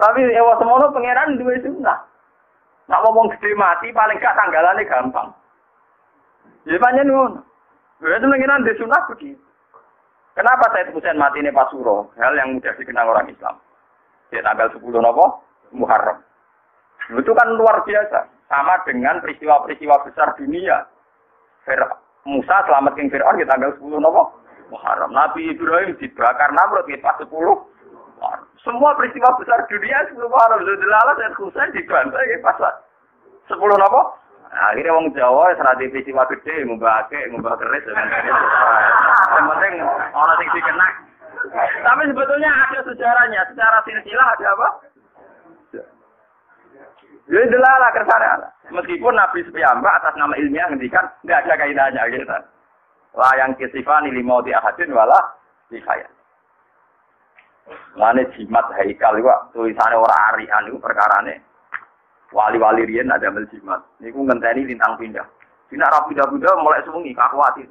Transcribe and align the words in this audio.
Tapi 0.00 0.32
ewa 0.32 0.56
semono 0.56 0.88
pangeran 0.96 1.36
duwe 1.36 1.60
sunnah. 1.60 2.00
Nak 2.88 3.04
ngomong 3.04 3.28
gede 3.36 3.52
mati 3.52 3.92
paling 3.92 4.16
gak 4.16 4.32
tanggalannya 4.32 4.88
gampang. 4.88 5.28
Ya 6.64 6.80
banyak 6.80 7.04
ngono. 7.04 7.44
Berarti 8.00 8.24
pangeran 8.24 8.64
di 8.64 8.72
sunnah 8.80 9.04
begitu. 9.12 9.44
Kenapa 10.32 10.72
saya 10.72 10.88
Husain 10.94 11.20
mati 11.20 11.44
ini 11.44 11.52
Pasuro? 11.52 12.08
Hal 12.16 12.32
yang 12.32 12.56
mudah 12.56 12.72
dikenal 12.80 13.12
orang 13.12 13.28
Islam. 13.28 13.60
Di 14.32 14.40
tanggal 14.40 14.72
10 14.72 14.80
nopo 14.80 15.44
Muharram. 15.76 16.22
Itu 17.12 17.36
kan 17.36 17.60
luar 17.60 17.84
biasa. 17.84 18.24
Sama 18.48 18.80
dengan 18.88 19.20
peristiwa-peristiwa 19.20 20.06
besar 20.08 20.32
dunia. 20.40 20.88
Fir 21.68 21.82
Musa 22.24 22.56
selamat 22.64 22.96
ke 22.96 23.10
Fir'aun 23.12 23.36
di 23.36 23.44
tanggal 23.44 23.76
10 23.76 24.00
nopo 24.00 24.32
Muharram. 24.72 25.12
Nabi 25.12 25.52
Ibrahim 25.52 25.98
dibakar 26.00 26.56
Namrud 26.56 26.88
di 26.88 26.96
pas 27.04 27.20
10 27.20 27.28
Semua 28.60 28.92
peristiwa 28.92 29.32
besar 29.40 29.64
dunia 29.66 30.04
10 30.12 30.20
Muharram. 30.20 30.60
Zudilala 30.64 31.12
dan 31.16 31.32
Husain 31.40 31.72
dibantai 31.72 32.28
di 32.28 32.36
pas 32.44 32.56
10 32.56 33.56
nopo 33.56 34.20
Nah, 34.50 34.74
akhirnya 34.74 34.98
wong 34.98 35.14
Jawa 35.14 35.54
serati 35.54 35.86
peristiwa 35.86 36.26
gede, 36.26 36.66
ngubah 36.66 37.06
ake, 37.06 37.30
ngubah 37.30 37.54
keris. 37.54 37.86
Yang 37.86 39.46
penting 39.46 39.74
orang 40.10 40.38
yang 40.42 40.50
dikena. 40.50 40.88
Tapi 41.86 42.02
sebetulnya 42.10 42.50
ada 42.50 42.80
sejarahnya. 42.82 43.40
Secara 43.54 43.78
silsilah 43.86 44.26
ada 44.34 44.46
apa? 44.50 44.68
Jadi 47.30 47.46
delala 47.46 47.94
kersane 47.94 48.26
Meskipun 48.74 49.14
Nabi 49.14 49.46
Sepiyamba 49.46 50.02
atas 50.02 50.18
nama 50.18 50.34
ilmiah 50.34 50.66
ngendikan 50.66 51.06
nggak 51.22 51.46
ada 51.46 51.54
kaitannya 51.54 52.02
gitu. 52.10 52.38
Layang 53.14 53.54
kisifani 53.54 54.10
di 54.10 54.50
ahadin 54.50 54.90
wala 54.90 55.18
dikaya. 55.70 56.06
Mana 57.98 58.22
jimat 58.34 58.66
haikal 58.78 59.18
itu 59.18 59.30
tulisannya 59.52 59.98
orang 59.98 60.22
arian 60.34 60.68
itu 60.70 60.78
perkara 60.78 61.22
nih. 61.26 61.38
Wali-wali 62.30 62.86
rian 62.86 63.10
ada 63.10 63.26
meljimat. 63.30 63.82
Ini 63.98 64.14
ku 64.14 64.22
ngenteni 64.22 64.62
lintang 64.62 64.94
pindah. 64.94 65.26
Sina 65.66 65.90
rapi 65.90 66.14
pindah 66.14 66.54
mulai 66.62 66.82
semungi 66.86 67.14
kakuatin. 67.14 67.66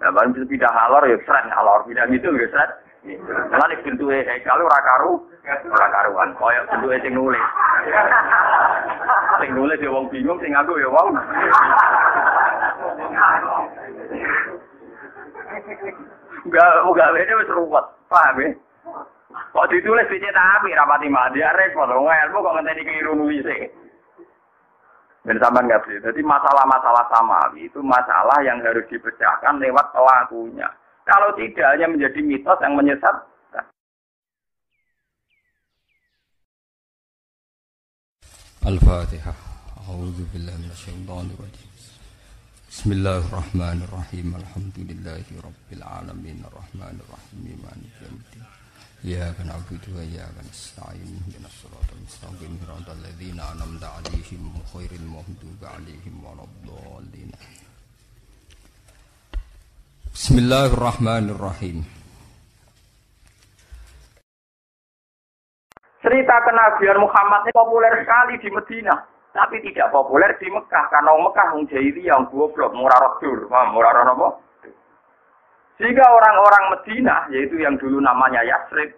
Nah, 0.00 0.10
baru 0.10 0.34
bisa 0.34 0.48
pindah 0.48 0.72
halor 0.72 1.06
ya 1.06 1.16
seret 1.24 1.46
halor 1.52 1.86
pindah 1.86 2.04
gitu 2.12 2.28
ya 2.36 2.48
seret. 2.52 2.70
Mulane 3.02 3.82
bentuke 3.82 4.22
haikal 4.22 4.62
ora 4.62 4.78
karu, 4.78 5.12
ora 5.46 5.88
karuan. 5.90 6.30
Kaya 6.38 6.62
bentuke 6.70 7.02
sing 7.02 7.14
nulis. 7.18 7.42
Sing 9.42 9.50
nulis 9.58 9.82
ya 9.82 9.90
wong 9.90 10.06
bingung, 10.06 10.38
sing 10.38 10.54
aku 10.54 10.78
ya 10.78 10.86
wong. 10.86 11.18
Enggak, 16.46 16.70
enggak 16.82 17.12
beda 17.14 17.32
wis 17.42 17.54
ruwet. 17.54 17.86
Paham 18.06 18.38
ya? 18.38 18.48
Kok 19.62 19.70
ditulis 19.70 20.10
dicetak 20.10 20.58
api 20.58 20.74
rapati 20.74 21.06
mati 21.06 21.38
ya 21.38 21.54
repot. 21.54 21.86
Wong 21.86 22.10
ilmu 22.10 22.42
kok 22.42 22.54
ngenteni 22.58 22.82
keliru 22.82 23.14
nulisnya. 23.14 23.70
Dan 25.22 25.38
sama 25.38 25.62
nggak 25.62 25.86
sih. 25.86 26.02
Jadi 26.02 26.18
masalah-masalah 26.18 27.06
sama 27.06 27.38
itu 27.54 27.78
masalah 27.78 28.42
yang 28.42 28.58
harus 28.58 28.82
dipecahkan 28.90 29.62
lewat 29.62 29.86
pelakunya. 29.94 30.66
Kalau 31.06 31.30
tidak 31.38 31.78
hanya 31.78 31.86
menjadi 31.94 32.18
mitos 32.26 32.58
yang 32.58 32.74
menyesat. 32.74 33.14
Al-Fatihah. 38.66 39.38
A'udzu 39.86 40.26
billahi 40.34 40.58
minasyaitonir 40.58 41.38
rajim. 41.38 41.70
Bismillahirrahmanirrahim. 42.66 44.26
Alhamdulillahi 44.42 45.38
rabbil 45.38 45.84
alamin 45.86 46.42
arrahmanir 46.50 47.06
rahim 47.06 47.62
maliki 47.62 48.02
yaumiddin. 48.02 48.61
Iyyaka 49.02 49.42
na'budu 49.42 49.98
wa 49.98 50.02
iyyaka 50.06 50.46
nasta'in. 50.46 51.02
Ihdinas 51.02 51.50
siratal 51.58 51.98
mustaqim. 52.06 52.54
Siratal 52.54 53.02
ladzina 53.02 53.50
an'amta 53.50 53.98
'alaihim 53.98 54.54
ghairil 54.70 55.06
maghdubi 55.10 55.66
'alaihim 55.66 56.14
waladdallin. 56.22 57.34
Bismillahirrahmanirrahim. 60.14 61.82
Cerita 65.98 66.36
kenabian 66.46 67.02
Muhammad 67.02 67.42
ini 67.50 67.58
populer 67.58 68.06
sekali 68.06 68.38
di 68.38 68.54
Medina, 68.54 68.94
tapi 69.34 69.58
tidak 69.66 69.90
populer 69.90 70.30
di 70.38 70.46
Mekah 70.46 70.84
karena 70.94 71.10
Mekah 71.10 71.46
wong 71.58 71.66
jahiliyah 71.66 72.22
yang 72.22 72.30
goblok 72.30 72.70
murah 72.70 73.02
rodur, 73.02 73.50
murah 73.50 73.90
roh 73.98 74.14
apa? 74.14 74.28
Sehingga 75.80 76.04
orang-orang 76.04 76.64
Medina, 76.76 77.26
yaitu 77.32 77.56
yang 77.58 77.80
dulu 77.80 77.98
namanya 77.98 78.44
Yasrib, 78.44 78.92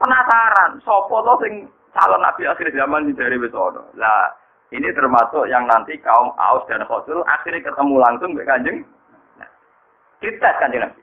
penasaran, 0.00 0.80
sopo 0.82 1.20
to 1.22 1.34
sing 1.44 1.54
calon 1.92 2.20
nabi 2.20 2.48
akhir 2.48 2.72
zaman 2.72 3.08
di 3.08 3.12
dari 3.16 3.36
Besono. 3.40 3.88
Lah, 3.96 4.32
ini 4.74 4.90
termasuk 4.92 5.46
yang 5.46 5.64
nanti 5.70 5.94
kaum 6.02 6.34
Aus 6.34 6.66
dan 6.66 6.82
Khosul 6.84 7.22
akhirnya 7.24 7.70
ketemu 7.70 7.94
langsung 8.02 8.34
dengan 8.34 8.50
kanjeng 8.58 8.78
kita 10.18 10.50
kan 10.58 10.72
Nabi. 10.72 11.02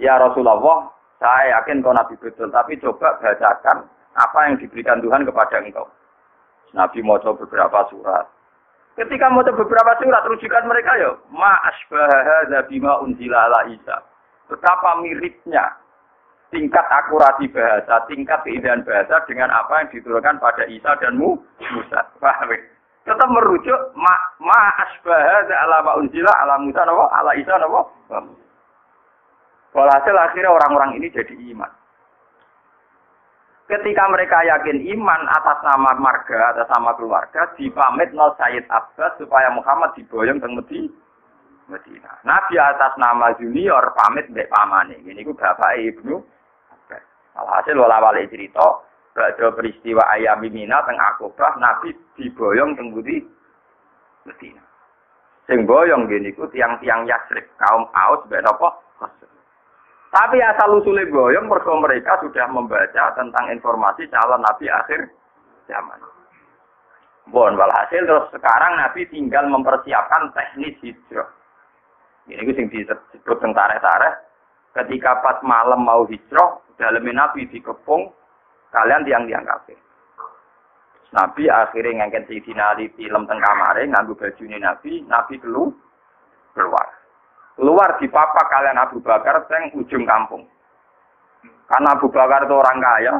Ya 0.00 0.16
Rasulullah, 0.16 0.88
saya 1.20 1.60
yakin 1.60 1.84
kau 1.84 1.92
Nabi 1.92 2.16
betul, 2.16 2.48
tapi 2.48 2.80
coba 2.80 3.20
bacakan 3.20 3.84
apa 4.16 4.38
yang 4.48 4.56
diberikan 4.56 5.04
Tuhan 5.04 5.28
kepada 5.28 5.60
engkau. 5.60 5.84
Nabi 6.72 7.04
mau 7.04 7.20
coba 7.20 7.44
beberapa 7.44 7.84
surat. 7.92 8.24
Ketika 8.92 9.32
mau 9.32 9.40
beberapa 9.40 9.92
surat, 9.96 10.24
rujukan 10.28 10.68
mereka 10.68 10.92
ya, 11.00 11.16
ma 11.32 11.56
asbaha 11.64 12.60
bima 12.68 13.00
unzila 13.00 13.48
ala 13.48 13.64
Isa. 13.72 14.04
Betapa 14.52 15.00
miripnya 15.00 15.80
tingkat 16.52 16.84
akurasi 16.92 17.48
bahasa, 17.48 18.04
tingkat 18.04 18.44
keindahan 18.44 18.84
bahasa 18.84 19.24
dengan 19.24 19.48
apa 19.48 19.80
yang 19.80 19.88
diturunkan 19.96 20.36
pada 20.36 20.68
Isa 20.68 20.92
dan 21.00 21.16
Musa. 21.16 22.00
Paham 22.20 22.52
ya? 22.52 22.60
tetap 23.02 23.28
merujuk 23.34 23.80
ma, 23.98 24.14
ma 24.38 24.60
asbaha 24.78 25.42
ala 25.50 25.82
ma 25.82 25.92
unzila 25.98 26.30
ala 26.46 26.54
Musa 26.62 26.86
nawa 26.86 27.10
ala 27.10 27.34
Isa 27.34 27.54
nawa. 27.58 27.82
Walhasil 29.72 30.16
akhirnya 30.16 30.52
orang-orang 30.52 31.00
ini 31.00 31.08
jadi 31.08 31.34
iman. 31.56 31.70
Ketika 33.72 34.04
mereka 34.12 34.44
yakin 34.44 34.84
iman 34.84 35.24
atas 35.32 35.64
nama 35.64 35.96
marga, 35.96 36.52
atas 36.52 36.68
nama 36.76 36.92
keluarga, 36.92 37.56
dipamit 37.56 38.12
nol 38.12 38.36
Sayyid 38.36 38.68
Abbas 38.68 39.16
supaya 39.16 39.48
Muhammad 39.48 39.96
diboyong 39.96 40.44
ke 40.44 40.48
Medina. 41.72 42.12
Nabi 42.20 42.60
atas 42.60 42.92
nama 43.00 43.32
junior 43.40 43.96
pamit 43.96 44.28
mbek 44.28 44.52
pamane. 44.52 45.00
Ini 45.00 45.24
ku 45.24 45.32
bapak 45.32 45.80
Ibnu 45.80 46.20
Abbas. 46.68 47.04
Alhasil 47.32 47.80
wala 47.80 47.96
wale 48.04 48.28
cerita, 48.28 48.84
Baca 49.12 49.52
peristiwa 49.56 50.04
ayam 50.12 50.44
Mina 50.44 50.84
teng 50.84 51.00
Akobah, 51.00 51.56
Nabi 51.56 51.96
diboyong 52.20 52.76
teng 52.76 52.92
Budi 52.92 53.24
Medina. 54.28 54.60
Sing 55.48 55.64
boyong 55.64 56.12
gini 56.12 56.32
ku 56.36 56.44
tiang-tiang 56.52 57.08
Yasrib, 57.08 57.48
kaum 57.56 57.88
Aus, 57.96 58.20
ben 58.28 58.44
apa? 58.44 58.72
Tapi 60.12 60.44
asal 60.44 60.76
usulnya 60.76 61.08
boyong, 61.08 61.48
mereka 61.48 61.72
mereka 61.72 62.12
sudah 62.20 62.44
membaca 62.52 63.16
tentang 63.16 63.48
informasi 63.48 64.12
calon 64.12 64.44
Nabi 64.44 64.68
akhir 64.68 65.08
zaman. 65.64 65.96
Bon, 67.32 67.56
walhasil 67.56 68.04
terus 68.04 68.28
sekarang 68.28 68.76
Nabi 68.76 69.08
tinggal 69.08 69.48
mempersiapkan 69.48 70.36
teknis 70.36 70.76
hijrah. 70.84 71.32
Ini 72.28 72.52
sing 72.54 72.68
disebut 72.68 73.38
tentara 73.40 73.80
tareh 73.80 74.14
Ketika 74.72 75.20
pas 75.20 75.40
malam 75.44 75.84
mau 75.84 76.04
hijrah, 76.08 76.60
dalam 76.80 77.04
Nabi 77.04 77.44
dikepung, 77.48 78.12
kalian 78.72 79.04
tiang-tiang 79.04 79.44
kafir. 79.44 79.76
Nabi 81.12 81.44
akhirnya 81.52 82.08
ngangkat 82.08 82.24
si 82.24 82.40
Ali 82.56 82.88
film 82.96 83.28
teng 83.28 83.36
kamare 83.36 83.84
nganggu 83.84 84.16
baju 84.16 84.44
Nabi, 84.48 85.04
Nabi 85.04 85.36
kelu 85.36 85.68
keluar. 86.56 86.81
Keluar 87.52 88.00
di 88.00 88.08
papa 88.08 88.48
kalian 88.48 88.80
Abu 88.80 88.98
Bakar 89.04 89.44
teng 89.46 89.70
ujung 89.76 90.08
kampung. 90.08 90.48
Karena 91.68 91.92
Abu 91.92 92.08
Bakar 92.08 92.48
itu 92.48 92.54
orang 92.56 92.78
kaya, 92.80 93.14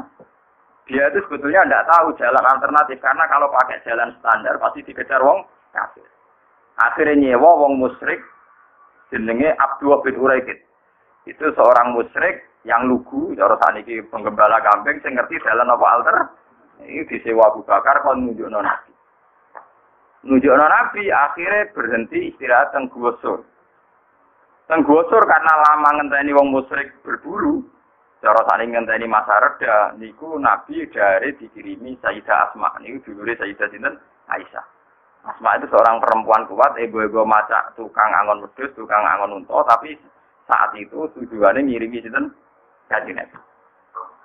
dia 0.91 1.09
itu 1.13 1.23
sebetulnya 1.29 1.63
tidak 1.63 1.87
tahu 1.89 2.07
jalan 2.19 2.45
alternatif 2.45 2.99
karena 2.99 3.25
kalau 3.31 3.49
pakai 3.53 3.81
jalan 3.87 4.11
standar 4.19 4.59
pasti 4.59 4.83
dikejar 4.83 5.21
wong 5.23 5.47
kafir. 5.71 6.05
Akhirnya 6.81 7.37
nyewa 7.37 7.61
wong 7.65 7.79
musyrik 7.79 8.19
jenenge 9.13 9.53
Abdullah 9.61 10.01
bin 10.03 10.17
Uraikid. 10.19 10.59
Itu 11.29 11.55
seorang 11.55 11.95
musyrik 11.95 12.43
yang 12.67 12.91
lugu, 12.91 13.37
cara 13.39 13.55
saniki 13.63 14.03
penggembala 14.11 14.59
kambing 14.65 14.99
sing 15.05 15.15
ngerti 15.15 15.39
jalan 15.45 15.71
apa 15.71 15.87
alter. 15.87 16.17
Ini 16.83 17.07
disewa 17.07 17.53
Abu 17.53 17.63
Bakar 17.63 18.03
kon 18.03 18.27
nunjukno 18.27 18.59
Nabi. 18.59 18.93
Nunjukno 20.27 20.67
Nabi 20.67 21.13
akhirnya 21.15 21.71
berhenti 21.71 22.35
istirahat 22.35 22.75
teng 22.75 22.91
Gusur. 22.91 23.47
Teng 24.73 24.89
Gusur 24.89 25.21
karena 25.29 25.53
lama 25.69 26.01
ngenteni 26.01 26.33
wong 26.33 26.49
musyrik 26.49 26.97
berburu. 27.05 27.61
Cara 28.25 28.41
saling 28.49 28.73
ngenteni 28.73 29.05
masa 29.05 29.37
reda 29.37 29.93
niku 30.01 30.41
Nabi 30.41 30.89
dari 30.89 31.37
dikirimi 31.37 32.01
Sayyidah 32.01 32.49
Asma 32.49 32.81
niku 32.81 33.13
dulure 33.13 33.37
Sayyidah 33.37 33.69
sinten 33.69 34.01
Aisyah. 34.33 34.65
Asma 35.29 35.61
itu 35.61 35.69
seorang 35.69 36.01
perempuan 36.01 36.49
kuat, 36.49 36.81
ibu-ibu 36.81 37.21
masak 37.29 37.77
tukang 37.77 38.17
angon 38.17 38.49
wedhus, 38.49 38.73
tukang 38.73 39.05
angon 39.05 39.45
unta, 39.45 39.61
tapi 39.77 39.93
saat 40.49 40.73
itu 40.81 41.05
tujuannya 41.21 41.69
ngirimi 41.69 42.01
sinten 42.01 42.33
Kanjeng. 42.89 43.21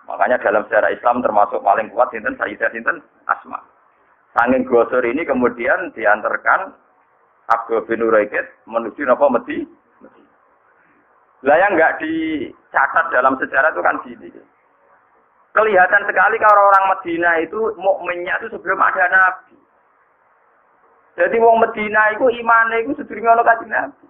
Makanya 0.08 0.40
dalam 0.40 0.64
sejarah 0.72 0.96
Islam 0.96 1.20
termasuk 1.28 1.60
paling 1.60 1.92
kuat 1.92 2.08
sinten 2.16 2.40
Sayyidah 2.40 2.72
sinten 2.72 3.04
Asma. 3.28 3.60
Sanging 4.32 4.64
gosor 4.64 5.04
ini 5.04 5.28
kemudian 5.28 5.92
diantarkan 5.92 6.72
Abdul 7.52 7.84
bin 7.84 8.00
Uraikid 8.00 8.48
menuju 8.64 9.04
napa 9.04 9.28
Medi. 9.28 9.68
Lah 11.46 11.58
yang 11.58 11.78
enggak 11.78 12.02
dicatat 12.02 13.06
dalam 13.14 13.38
sejarah 13.38 13.70
itu 13.70 13.82
kan 13.86 14.02
gini. 14.02 14.30
Kelihatan 15.54 16.06
sekali 16.06 16.38
kalau 16.42 16.70
orang 16.70 16.86
Medina 16.94 17.32
itu 17.42 17.74
mukminnya 17.78 18.38
itu 18.42 18.54
sebelum 18.54 18.78
ada 18.82 19.06
Nabi. 19.10 19.58
Jadi 21.18 21.36
wong 21.42 21.62
Medina 21.62 22.14
itu 22.14 22.30
imannya 22.30 22.86
itu 22.86 22.94
sedurunge 22.98 23.30
ana 23.30 23.42
kanjeng 23.46 23.74
Nabi. 23.74 24.06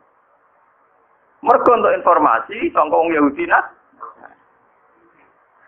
Mergo 1.43 1.71
untuk 1.71 1.95
informasi 1.95 2.67
sangka 2.75 2.99
Yahudi 2.99 3.47
nah. 3.47 3.63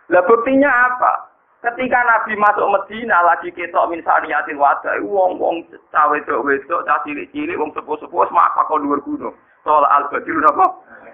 Lah 0.10 0.24
buktinya 0.26 0.68
apa? 0.68 1.32
Ketika 1.60 2.00
Nabi 2.08 2.40
masuk 2.40 2.72
Medina 2.72 3.20
lagi 3.24 3.52
ketok 3.52 3.92
min 3.92 4.00
saniyatil 4.04 4.56
wada, 4.56 4.96
wong-wong 5.04 5.68
cawe 5.92 6.12
wedok 6.16 6.44
wedok, 6.48 6.88
cah 6.88 7.04
cilik-cilik, 7.04 7.60
wong 7.60 7.76
sepuh-sepuh 7.76 8.32
maka 8.32 8.64
kok 8.64 8.80
dhuwur 8.80 9.04
gunung. 9.04 9.36
Soal 9.68 9.84
al-Badr 9.84 10.40
napa? 10.40 10.66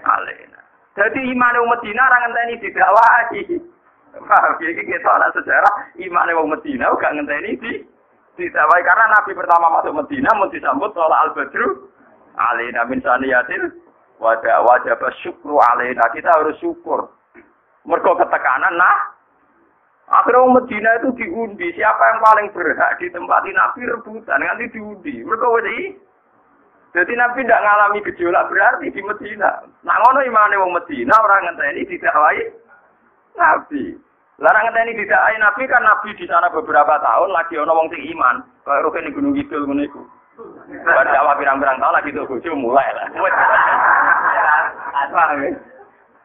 Alena. 0.06 0.62
Jadi 0.96 1.20
iman 1.34 1.60
wong 1.60 1.70
Medina 1.76 2.08
ora 2.08 2.18
ngenteni 2.24 2.62
didakwahi. 2.64 3.42
Paham? 4.16 4.56
Iki 4.64 4.84
kita 4.88 5.10
ana 5.12 5.28
sejarah 5.36 5.92
imane 6.00 6.32
wong 6.40 6.56
Medina 6.56 6.88
gak 6.96 7.14
ngenteni 7.20 7.60
di 7.60 7.74
ditawai 8.40 8.82
karena 8.84 9.12
Nabi 9.12 9.32
pertama 9.36 9.68
masuk 9.80 9.96
Medina 9.96 10.32
mau 10.36 10.48
disambut 10.48 10.96
oleh 10.96 11.20
Al 11.20 11.32
Badru 11.36 11.92
alaina 12.36 12.88
min 12.88 13.04
saniyatil 13.04 13.76
wajah 14.20 14.64
wajah 14.64 14.96
syukru 15.20 15.60
alaina 15.60 16.04
kita 16.16 16.32
harus 16.32 16.56
syukur. 16.64 17.12
Mereka 17.84 18.16
ketekanan 18.16 18.80
nah. 18.80 19.14
Akhirnya 20.06 20.38
orang 20.38 20.62
Medina 20.62 20.90
itu 21.02 21.10
diundi. 21.18 21.74
Siapa 21.74 21.98
yang 21.98 22.20
paling 22.22 22.48
berhak 22.54 23.02
ditempati 23.02 23.50
Nabi 23.58 23.90
rebutan? 23.90 24.38
Nanti 24.38 24.70
diundi. 24.70 25.26
Mereka 25.26 25.46
wajah 25.50 25.74
jadi 26.96 27.12
Nabi 27.20 27.44
tidak 27.44 27.60
ngalami 27.60 28.00
gejolak 28.08 28.48
berarti 28.48 28.88
di 28.88 29.02
Medina 29.04 29.60
nah 29.84 30.00
ngono 30.00 30.24
imane 30.24 30.56
wong 30.56 30.72
Medina 30.72 31.20
orang 31.20 31.52
ngenteni 31.52 31.84
ditakwai 31.84 32.40
Nabi 33.36 34.00
ini 34.36 35.00
tidak 35.00 35.22
ayah 35.32 35.48
Nabi 35.48 35.64
kan 35.64 35.80
Nabi 35.80 36.12
di 36.20 36.28
sana 36.28 36.52
beberapa 36.52 37.00
tahun 37.00 37.32
lagi 37.32 37.56
ono 37.56 37.72
wong 37.72 37.88
sing 37.88 38.04
iman. 38.12 38.44
Kayak 38.68 38.84
rukun 38.84 39.08
di 39.08 39.16
Gunung 39.16 39.32
Kidul 39.32 39.64
ngono 39.64 39.88
iku. 39.88 40.04
Bar 40.84 41.08
Jawa 41.08 41.40
pirang-pirang 41.40 41.80
tahun 41.80 41.96
lagi 41.96 42.12
tuh 42.12 42.28
bojo 42.28 42.52
mulai 42.60 42.84
lah. 42.92 43.08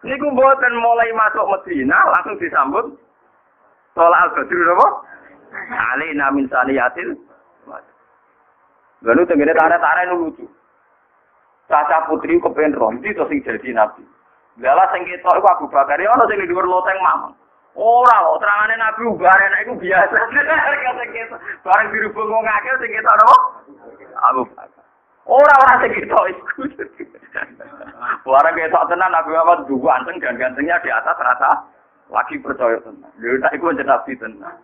Niku 0.01 0.33
mboten 0.33 0.81
mulai 0.81 1.13
masuk 1.13 1.45
Medina 1.45 2.01
langsung 2.09 2.41
disambut 2.41 2.97
Sholat 3.93 4.33
al-Badr 4.33 4.59
napa? 4.65 4.89
Ali 5.93 6.17
namin 6.17 6.49
saniyatil. 6.49 7.21
Lalu 9.05 9.23
tenggene 9.29 9.53
tare-tare 9.53 10.09
lucu. 10.09 10.49
Caca 11.71 12.11
putri 12.11 12.35
kepen 12.43 12.75
rompi 12.75 13.15
to 13.15 13.23
sing 13.31 13.39
jadi 13.47 13.71
nabi. 13.71 14.03
Lala 14.59 14.91
sing 14.91 15.07
ketok 15.07 15.39
iku 15.39 15.47
Abu 15.55 15.67
Bakar 15.71 16.03
ya 16.03 16.11
ono 16.11 16.27
sing 16.27 16.43
dhuwur 16.43 16.67
loteng 16.67 16.99
mamang. 16.99 17.31
Ora 17.79 18.27
kok 18.27 18.43
terangane 18.43 18.75
Nabi 18.75 19.03
ubare 19.07 19.47
nek 19.47 19.63
iku 19.63 19.75
biasa. 19.79 20.17
Kata 20.91 21.05
kita 21.15 21.37
bareng 21.63 21.89
dirubung 21.95 22.27
wong 22.27 22.43
akeh 22.43 22.75
sing 22.83 22.91
kita 22.91 23.13
napa? 23.15 23.37
Abu 24.27 24.43
Ora 25.31 25.55
ora 25.55 25.75
sing 25.79 25.95
kita 25.95 26.19
iku. 26.35 26.67
Bareng 28.27 28.59
kita 28.59 28.81
tenan 28.91 29.15
Nabi 29.15 29.31
Muhammad 29.31 29.71
dua 29.71 30.03
ganteng 30.03 30.19
dan 30.19 30.35
gantengnya 30.35 30.83
di 30.83 30.91
atas 30.91 31.15
rata 31.15 31.53
lagi 32.11 32.43
percaya 32.43 32.83
tenan. 32.83 33.15
Lha 33.23 33.49
iku 33.55 33.71
jeneng 33.71 33.95
Nabi 33.95 34.19
tenan. 34.19 34.59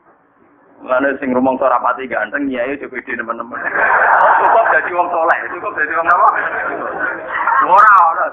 Mana 0.84 1.08
sing 1.16 1.32
rumong 1.32 1.56
ora 1.56 1.80
pati 1.80 2.04
ganteng 2.04 2.52
nyai 2.52 2.76
cukup 2.76 3.00
di 3.08 3.16
teman-teman. 3.16 3.56
Cukup 4.44 4.64
jadi 4.76 4.90
wong 4.92 5.08
soleh, 5.08 5.38
cukup 5.48 5.72
jadi 5.72 5.92
wong 5.96 6.08
apa? 6.08 6.28
Ora 7.64 7.94
ora. 8.12 8.26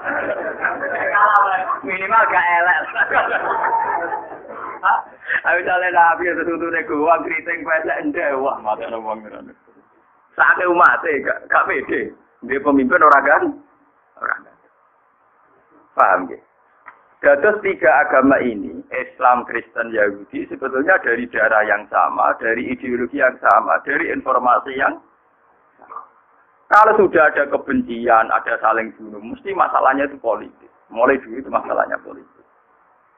Minimal 1.80 2.22
gak 2.28 2.46
elek. 2.60 2.78
Ayo 5.48 5.58
jale 5.64 5.88
nabi 5.88 6.28
setutune 6.36 6.80
gua 6.84 7.16
kriting 7.24 7.64
pesek 7.64 7.98
ndek 8.12 8.36
wah 8.36 8.60
mate 8.60 8.84
wong 8.92 9.24
ngono. 9.24 9.52
Sake 10.36 10.64
umat 10.68 11.00
gak 11.00 11.48
gak 11.48 11.64
pede. 11.64 12.12
Dia 12.44 12.60
pemimpin 12.60 13.00
orang 13.00 13.24
kan? 13.24 13.42
Kan. 14.20 14.40
Paham 15.96 16.28
ya? 17.24 17.52
Tiga 17.64 17.90
agama 18.04 18.36
ini, 18.44 18.84
Islam, 18.92 19.48
Kristen, 19.48 19.90
Yahudi, 19.96 20.44
sebetulnya 20.52 21.00
dari 21.00 21.24
darah 21.32 21.64
yang 21.64 21.88
sama, 21.88 22.36
dari 22.36 22.68
ideologi 22.68 23.16
yang 23.16 23.34
sama, 23.40 23.80
dari 23.88 24.12
informasi 24.12 24.72
yang. 24.76 25.00
Kalau 26.68 26.92
sudah 26.96 27.32
ada 27.32 27.48
kebencian, 27.48 28.28
ada 28.32 28.56
saling 28.60 28.92
bunuh, 28.96 29.20
mesti 29.20 29.52
masalahnya 29.52 30.08
itu 30.08 30.16
politik. 30.20 30.70
Mulai 30.92 31.20
dulu 31.20 31.40
itu 31.40 31.50
masalahnya 31.52 32.00
politik. 32.00 32.44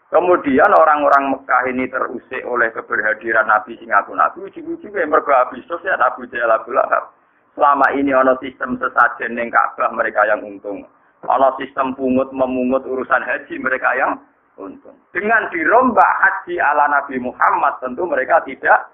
Kemudian 0.07 0.71
orang-orang 0.71 1.35
Mekah 1.35 1.63
ini 1.67 1.91
terusik 1.91 2.43
oleh 2.47 2.71
keberhadiran 2.71 3.51
Nabi 3.51 3.75
sing 3.83 3.91
aku 3.91 4.15
Nabi 4.15 4.47
uji-uji 4.47 4.87
yang 4.95 5.11
mergo 5.11 5.35
habis 5.35 5.67
ya 5.83 5.99
Abu 5.99 6.31
Jahal 6.31 6.55
Abu 6.55 6.71
Lahab. 6.71 7.11
Selama 7.59 7.91
ini 7.91 8.15
ono 8.15 8.39
sistem 8.39 8.79
sesajen 8.79 9.35
ning 9.35 9.51
Ka'bah 9.51 9.91
mereka 9.91 10.23
yang 10.31 10.47
untung. 10.47 10.87
Ono 11.27 11.49
sistem 11.59 11.93
pungut 11.99 12.31
memungut 12.31 12.87
urusan 12.87 13.23
haji 13.23 13.59
mereka 13.59 13.91
yang 13.99 14.19
untung. 14.57 14.97
Dengan 15.13 15.51
dirombak 15.53 16.13
haji 16.23 16.57
ala 16.63 16.89
Nabi 16.89 17.21
Muhammad 17.21 17.77
tentu 17.83 18.07
mereka 18.09 18.41
tidak 18.47 18.89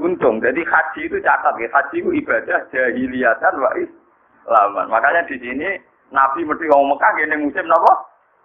untung. 0.00 0.40
Jadi 0.40 0.64
haji 0.64 1.00
itu 1.06 1.16
catat 1.20 1.54
ya, 1.60 1.68
haji 1.74 1.96
itu 2.00 2.10
ibadah 2.24 2.58
jahiliyatan 2.72 3.54
wa 3.60 3.70
islaman. 3.76 4.86
Makanya 4.88 5.28
di 5.28 5.36
sini 5.36 5.68
Nabi 6.10 6.46
mesti 6.46 6.64
ngomong 6.70 6.96
Mekah 6.96 7.10
gini 7.18 7.36
musim 7.38 7.64
napa? 7.68 7.92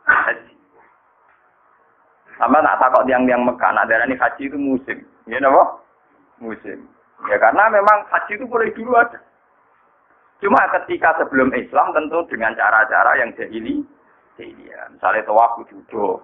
Haji. 0.06 0.54
Sama 2.36 2.60
nak 2.60 2.84
takut 2.84 3.08
tiang-tiang 3.08 3.48
Mekah, 3.48 3.72
nak 3.72 3.88
darah 3.88 4.06
ini 4.06 4.20
haji 4.20 4.44
itu 4.52 4.58
musim. 4.60 4.98
Ya 5.26 5.40
apa? 5.40 5.64
Musim. 6.44 6.84
Ya 7.32 7.40
karena 7.40 7.72
memang 7.72 8.04
haji 8.12 8.36
itu 8.36 8.46
boleh 8.46 8.70
dulu 8.76 8.92
ada. 9.00 9.18
Cuma 10.46 10.62
ketika 10.78 11.18
sebelum 11.18 11.50
Islam 11.58 11.90
tentu 11.98 12.22
dengan 12.30 12.54
cara-cara 12.54 13.18
yang 13.18 13.34
jahili, 13.34 13.82
ya, 14.38 14.86
misalnya 14.94 15.26
tawaf 15.26 15.58
judo, 15.66 16.22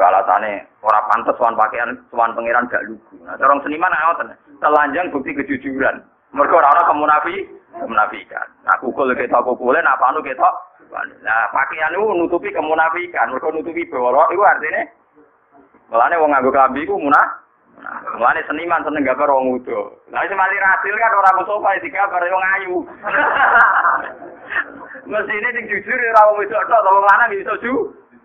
alasannya 0.00 0.64
orang 0.80 1.06
pantas 1.12 1.36
tuan 1.36 1.52
pakaian 1.52 1.92
tuan 2.08 2.32
pangeran 2.32 2.72
gak 2.72 2.80
lugu. 2.88 3.20
Nah, 3.20 3.36
orang 3.36 3.60
seniman 3.60 3.92
ngoten, 3.92 4.32
telanjang 4.64 5.12
bukti 5.12 5.36
kejujuran. 5.36 6.00
Mereka 6.32 6.56
orang-orang 6.56 6.88
kemunafi, 6.88 7.36
kemunafikan. 7.76 8.48
Nah, 8.64 8.80
kukul 8.80 9.12
kita 9.12 9.44
kukulin, 9.44 9.84
apa 9.84 10.08
anu 10.08 10.24
kita 10.24 10.48
Nah, 10.92 11.48
pakaian 11.52 11.92
itu 11.92 12.04
nutupi 12.16 12.48
kemunafikan. 12.52 13.32
Mereka 13.32 13.48
nutupi 13.52 13.88
borok 13.88 14.28
itu 14.28 14.44
artinya 14.44 14.84
Mulane 15.88 16.16
wong 16.16 16.32
nganggo 16.32 16.52
klambi 16.52 16.88
iku 16.88 16.96
munah. 16.96 17.41
Mulane 17.80 18.44
seniman 18.46 18.84
seneng 18.84 19.02
gambar 19.02 19.32
wong 19.32 19.58
udo. 19.58 19.98
Lah 20.12 20.22
sing 20.28 20.36
mali 20.36 20.60
rasil 20.60 20.94
kan 20.94 21.16
ora 21.16 21.32
sofa 21.42 21.80
digambar 21.80 22.22
wong 22.22 22.44
ayu. 22.60 22.76
Mesine 25.10 25.48
sing 25.56 25.64
jujur 25.66 25.98
ora 25.98 26.28
wong 26.30 26.36
wedok 26.44 26.62
tok, 26.68 26.84
wong 26.86 27.06
lanang 27.08 27.32
iso 27.34 27.54
ju. 27.64 27.74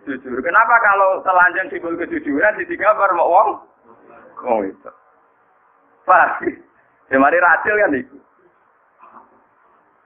Jujur. 0.06 0.38
Kenapa 0.44 0.76
kalau 0.84 1.24
telanjang 1.24 1.72
simbol 1.72 1.98
kejujuran 1.98 2.60
digambar 2.60 3.10
mau 3.16 3.32
wong 3.32 3.50
wong 4.44 4.60
itu? 4.70 4.92
Pak, 6.06 6.44
ya 7.12 7.18
mari 7.18 7.40
rasil 7.42 7.76
kan 7.80 7.98
iku. 7.98 8.18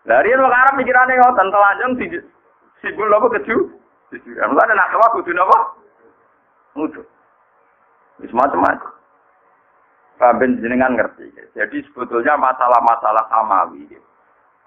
Dari 0.07 0.37
wong 0.37 0.53
Arab 0.53 0.77
pikirane 0.79 1.17
ngoten 1.17 1.49
telanjang 1.49 1.91
simbol 2.79 3.11
apa 3.11 3.27
keju? 3.41 3.57
Jujur. 4.13 4.35
Mulane 4.47 4.73
nak 4.77 4.93
kudu 5.11 5.33
napa? 5.33 5.59
Mutu. 6.77 7.03
Macam-macam. 8.21 9.00
Paham 10.21 10.61
jenengan 10.61 10.93
ngerti. 10.93 11.33
Jadi 11.57 11.81
sebetulnya 11.89 12.37
masalah-masalah 12.37 13.25
samawi 13.25 13.89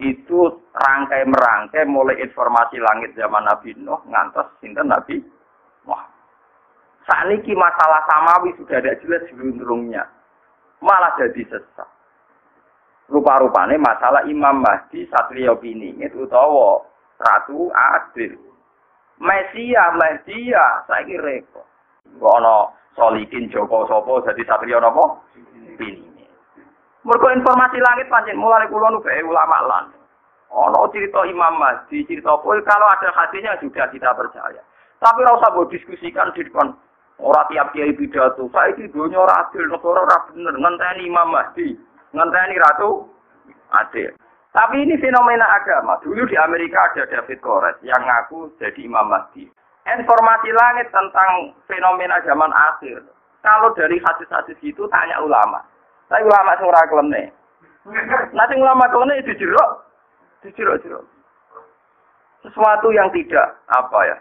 itu 0.02 0.40
rangkai 0.74 1.22
merangkai 1.30 1.86
mulai 1.86 2.18
informasi 2.18 2.82
langit 2.82 3.14
zaman 3.14 3.46
Nabi 3.46 3.70
Nuh 3.78 4.02
ngantos 4.10 4.50
sinten 4.58 4.90
Nabi 4.90 5.22
Wah. 5.86 6.02
Saat 7.06 7.30
ini 7.30 7.54
masalah 7.54 8.02
samawi 8.10 8.50
sudah 8.58 8.82
ada 8.82 8.98
jelas 8.98 9.22
sebelumnya. 9.30 10.02
Malah 10.82 11.14
jadi 11.22 11.46
sesat. 11.46 11.86
Rupa-rupanya 13.06 13.78
masalah 13.78 14.26
Imam 14.26 14.58
Mahdi 14.58 15.06
Satrio 15.06 15.54
itu 15.62 16.18
utawa 16.18 16.82
Ratu 17.20 17.70
Adil. 17.70 18.34
Mesia, 19.22 19.94
Mesia, 19.94 20.82
saya 20.88 21.06
kira. 21.06 21.38
Gono 22.18 22.74
solikin 22.94 23.50
Joko 23.50 23.86
Sopo 23.86 24.22
jadi 24.24 24.42
satria 24.46 24.78
nopo 24.80 25.22
ini. 25.78 26.02
Mergo 27.04 27.28
informasi 27.28 27.78
langit 27.78 28.08
pancen 28.08 28.40
mulai 28.40 28.64
kulo 28.70 28.88
nu 28.88 29.00
ulama 29.02 29.58
lan. 29.68 29.86
Ono 30.54 30.86
cerita 30.94 31.26
Imam 31.26 31.58
Mahdi, 31.58 32.06
cerita 32.06 32.38
apa 32.38 32.46
kalau 32.62 32.86
ada 32.86 33.10
hadisnya 33.10 33.58
sudah 33.58 33.90
kita 33.90 34.14
percaya. 34.14 34.62
Tapi 35.02 35.20
ora 35.26 35.36
usah 35.36 35.50
diskusikan 35.66 36.30
di 36.32 36.46
depan 36.46 36.70
Ora 37.22 37.46
tiap 37.46 37.70
kiai 37.70 37.94
pidato, 37.94 38.50
saiki 38.50 38.90
donya 38.90 39.22
ora 39.22 39.46
adil, 39.46 39.70
negara 39.70 40.02
ora 40.02 40.18
bener, 40.26 40.54
ngenteni 40.58 41.06
Imam 41.06 41.30
Mahdi, 41.30 41.78
ngenteni 42.10 42.58
Ratu 42.58 43.06
Adil. 43.70 44.10
Tapi 44.50 44.82
ini 44.82 44.98
fenomena 44.98 45.46
agama. 45.50 45.98
Dulu 46.02 46.26
di 46.26 46.34
Amerika 46.34 46.90
ada 46.90 47.06
David 47.06 47.38
Kores 47.38 47.78
yang 47.86 48.02
ngaku 48.02 48.54
jadi 48.58 48.82
Imam 48.82 49.10
Mahdi. 49.10 49.46
Informasi 49.84 50.48
langit 50.56 50.88
tentang 50.88 51.52
fenomena 51.68 52.16
zaman 52.24 52.50
akhir. 52.50 53.04
Kalau 53.44 53.76
dari 53.76 54.00
hadis-hadis 54.00 54.56
itu 54.64 54.88
tanya 54.88 55.20
ulama. 55.20 55.60
Tapi 56.08 56.24
ulama 56.24 56.56
sing 56.56 56.68
ora. 56.68 56.82
Nanti 58.32 58.54
ulama 58.56 58.88
kelene 58.88 59.20
dijerok, 59.28 59.70
dijerok-jerok. 60.40 61.04
Sesuatu 62.40 62.88
yang 62.96 63.12
tidak 63.12 63.60
apa 63.68 64.00
ya? 64.08 64.16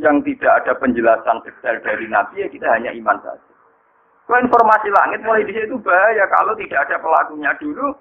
yang 0.00 0.24
tidak 0.24 0.64
ada 0.64 0.72
penjelasan 0.80 1.44
detail 1.44 1.76
dari 1.84 2.08
Nabi, 2.08 2.40
ya 2.40 2.48
kita 2.48 2.64
hanya 2.72 2.96
iman 2.96 3.18
saja. 3.20 3.44
Kalau 4.24 4.40
informasi 4.40 4.88
langit 4.88 5.20
mulai 5.26 5.44
di 5.44 5.52
situ 5.52 5.76
bahaya 5.82 6.24
kalau 6.32 6.56
tidak 6.56 6.88
ada 6.88 6.96
pelakunya 7.02 7.52
dulu. 7.60 7.92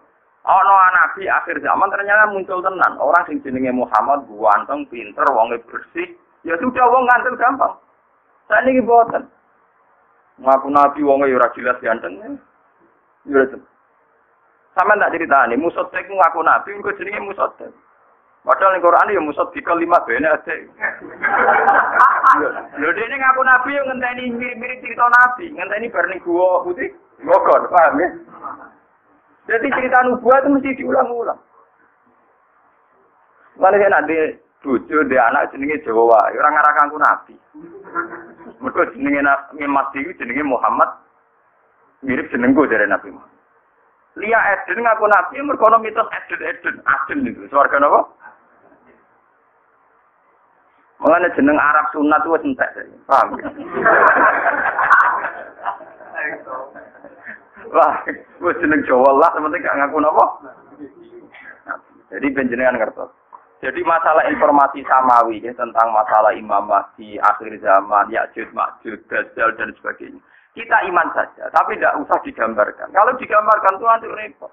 Ono 0.42 0.74
nabi 0.74 1.30
akhir 1.30 1.62
zaman 1.62 1.92
ternyata 1.94 2.34
muncul 2.34 2.66
tenan 2.66 2.98
orang 2.98 3.22
sing 3.30 3.46
jenenge 3.46 3.70
Muhammad 3.78 4.26
ganteng, 4.26 4.90
pinter, 4.90 5.28
wonge 5.36 5.60
bersih. 5.70 6.18
Ya 6.42 6.58
sudah 6.58 6.86
wong 6.90 7.06
nganteng 7.06 7.38
gampang. 7.38 7.74
Saya 8.50 8.66
ini 8.68 8.82
boten. 8.82 9.24
Ngaku 10.42 10.68
nabi 10.74 11.06
wonge 11.06 11.30
ya 11.30 11.38
ora 11.38 11.54
jelas 11.54 11.78
ganteng. 11.80 12.18
Ya 13.30 13.46
Sama 14.72 14.96
tak 14.96 15.12
cerita 15.14 15.46
musotek 15.60 16.08
ngaku 16.08 16.42
nabi, 16.42 16.80
kok 16.82 16.98
jenenge 16.98 17.22
musotek. 17.28 17.70
Padahal 18.42 18.74
ning 18.74 18.82
Quran 18.82 19.14
ya 19.14 19.22
musad 19.22 19.54
dikal 19.54 19.78
lima 19.78 20.02
bene 20.02 20.26
ade. 20.26 20.66
Lho 22.82 22.90
dene 22.90 23.16
ngaku 23.22 23.42
nabi 23.46 23.78
yo 23.78 23.86
ngenteni 23.86 24.34
mirip-mirip 24.34 24.82
cerita 24.82 25.06
nabi, 25.14 25.54
ngenteni 25.54 25.94
bar 25.94 26.10
ning 26.10 26.18
gua 26.26 26.66
putih. 26.66 26.90
Bogor, 27.22 27.70
paham 27.70 28.02
ya? 28.02 28.10
Jadi 29.46 29.70
cerita 29.78 30.02
nubuah 30.02 30.42
itu 30.42 30.50
mesti 30.58 30.74
diulang-ulang. 30.74 31.38
Mana 33.62 33.78
saya 33.78 33.94
nanti 33.94 34.42
bojo 34.62 34.98
dia 35.10 35.26
anak 35.30 35.50
jenenge 35.52 35.82
Jawa, 35.82 36.30
orang 36.38 36.54
ngarah 36.54 36.74
kangku 36.78 36.98
nabi. 37.02 37.34
Mereka 38.62 38.94
jenenge 38.94 39.22
Nabi 39.26 39.66
Mati 39.66 40.06
jenenge 40.22 40.46
Muhammad 40.46 40.90
mirip 42.06 42.30
jenengku 42.30 42.70
dari 42.70 42.86
Nabi 42.86 43.10
Muhammad. 43.10 43.40
Lia 44.22 44.38
Eden 44.38 44.86
ngaku 44.86 45.06
nabi 45.10 45.42
mereka 45.42 45.82
mitos 45.82 46.12
Eden 46.14 46.42
Eden 46.46 46.76
Eden 46.86 47.20
itu. 47.26 47.42
Suarga 47.50 47.82
apa? 47.82 48.02
Mengenai 51.02 51.34
jeneng 51.34 51.58
Arab 51.58 51.90
sunat 51.90 52.22
itu 52.22 52.38
entek. 52.46 52.70
Paham? 53.10 53.34
Wah, 57.74 57.96
wis 58.38 58.60
jeneng 58.62 58.86
Jawa 58.86 59.10
lah, 59.18 59.34
sementing 59.34 59.66
gak 59.66 59.78
ngaku 59.82 59.98
napa? 59.98 60.26
Jadi 62.14 62.28
penjenengan 62.36 62.78
ngertos. 62.78 63.21
Jadi 63.62 63.82
masalah 63.86 64.26
informasi 64.26 64.82
samawi 64.90 65.38
ya, 65.38 65.54
tentang 65.54 65.94
masalah 65.94 66.34
Imam 66.34 66.66
Mahdi, 66.66 67.22
akhir 67.22 67.62
zaman, 67.62 68.10
Ya'jud, 68.10 68.50
Ma'jud, 68.58 68.98
Dajjal, 69.06 69.54
dan 69.54 69.70
sebagainya. 69.78 70.18
Kita 70.58 70.78
iman 70.90 71.08
saja, 71.14 71.46
tapi 71.54 71.78
tidak 71.78 71.96
usah 72.02 72.18
digambarkan. 72.26 72.90
Kalau 72.90 73.14
digambarkan 73.22 73.78
itu 73.78 73.86
nanti 73.86 74.08
repot. 74.10 74.52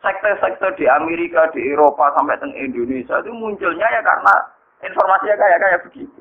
Sekte-sekte 0.00 0.80
di 0.80 0.86
Amerika, 0.88 1.50
di 1.52 1.60
Eropa, 1.74 2.14
sampai 2.16 2.38
ke 2.40 2.46
Indonesia 2.56 3.20
itu 3.20 3.34
munculnya 3.36 3.84
ya 3.84 4.00
karena 4.00 4.34
Informasinya 4.80 5.36
kayak 5.36 5.60
kayak 5.60 5.82
begitu. 5.88 6.20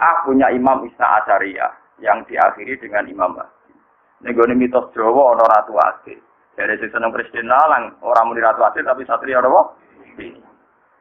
A 0.00 0.24
punya 0.24 0.48
Imam 0.48 0.80
Isna 0.88 1.20
Asyariah 1.20 1.70
yang 2.00 2.24
diakhiri 2.24 2.80
dengan 2.80 3.04
Imam 3.04 3.36
Mahdi. 3.36 3.76
Nego 4.24 4.48
mitos 4.48 4.88
Jawa 4.96 5.36
ono 5.36 5.44
Ratu 5.44 5.76
Ade. 5.76 6.16
Dari 6.54 6.78
sisi 6.78 6.94
seneng 6.94 7.10
Presiden 7.10 7.50
Nalang 7.50 7.98
orang 7.98 8.30
muni 8.30 8.38
Ratu 8.38 8.62
Ade 8.62 8.86
tapi 8.86 9.02
Satria 9.02 9.42
apa? 9.42 9.74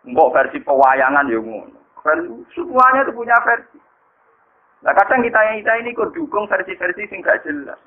Mbok 0.03 0.31
versi 0.33 0.57
pewayangan 0.59 1.29
ya 1.29 1.37
ngono. 1.37 1.77
Semuanya 2.51 3.07
itu 3.07 3.13
punya 3.15 3.37
versi. 3.45 3.77
Nah 4.83 4.91
kadang 4.91 5.23
kita 5.23 5.39
yang 5.39 5.63
kita 5.63 5.73
ini 5.79 5.95
kok 5.95 6.11
dukung 6.11 6.49
versi-versi 6.49 7.07
sing 7.07 7.23
gak 7.23 7.39
jelas. 7.47 7.79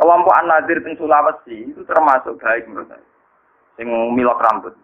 Kelompok 0.00 0.34
An-Nadir 0.40 0.80
Sulawesi 0.96 1.70
itu 1.70 1.82
termasuk 1.84 2.40
baik 2.40 2.64
menurut 2.66 2.88
saya. 2.88 3.04
Sing 3.76 3.90
milok 3.90 4.40
rambut. 4.40 4.74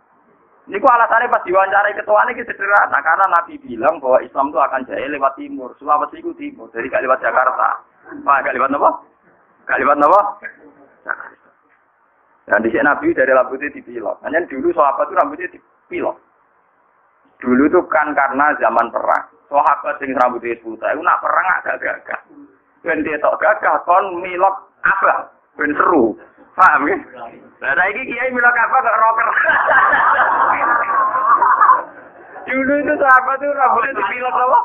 Ini 0.69 0.77
kok 0.77 0.93
alasannya 0.93 1.33
pas 1.33 1.43
diwawancarai 1.43 1.97
ketua 1.97 2.29
ini 2.31 2.45
sederhana 2.45 3.01
karena 3.01 3.27
Nabi 3.33 3.59
bilang 3.65 3.97
bahwa 3.99 4.21
Islam 4.23 4.53
itu 4.53 4.59
akan 4.61 4.87
jaya 4.87 5.07
lewat 5.09 5.35
timur, 5.41 5.73
Sulawesi 5.81 6.21
itu 6.21 6.31
timur, 6.37 6.69
jadi 6.71 6.87
gak 6.93 7.03
lewat 7.09 7.19
Jakarta. 7.25 7.81
Pak, 8.23 8.39
gak 8.45 8.55
lewat 8.55 8.77
apa? 8.77 8.91
Gak 9.71 9.79
lewat 9.87 10.03
apa? 10.03 10.21
Dan 12.51 12.67
di 12.67 12.75
sini 12.75 12.83
Nabi 12.83 13.15
dari 13.15 13.31
rambutnya 13.31 13.71
dipilok. 13.71 14.19
Hanya 14.27 14.43
dulu 14.51 14.75
sahabat 14.75 15.07
itu 15.07 15.15
rambutnya 15.15 15.47
dipilok. 15.55 16.19
Dulu 17.39 17.63
itu 17.71 17.79
kan 17.87 18.11
karena 18.11 18.51
zaman 18.59 18.91
perang. 18.91 19.31
Sahabat 19.47 20.03
sing 20.03 20.11
rambutnya 20.19 20.59
putih, 20.59 20.91
itu 20.91 21.03
nak 21.07 21.23
perang 21.23 21.47
agak 21.63 21.79
gagah. 21.79 22.21
Dan 22.83 23.07
dia 23.07 23.23
tak 23.23 23.39
gagah, 23.39 23.79
kon 23.87 24.19
milok 24.19 24.75
apa? 24.83 25.31
Ben 25.55 25.71
seru. 25.79 26.19
Paham 26.59 26.91
ya? 26.91 26.99
Nah, 27.63 27.73
saiki 27.79 28.03
kiai 28.11 28.35
milok 28.35 28.59
apa 28.59 28.77
kok 28.83 28.99
rocker. 28.99 29.29
Dulu 32.51 32.75
itu 32.83 32.95
sahabat 32.99 33.39
itu 33.39 33.55
rambutnya 33.55 33.95
dipilok 33.95 34.35
apa? 34.35 34.59